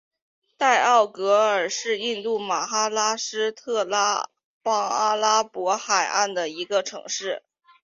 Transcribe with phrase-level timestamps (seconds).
[0.57, 4.31] 代奥格尔是印度马哈拉施特拉
[4.63, 7.43] 邦阿拉伯海岸的一个城市。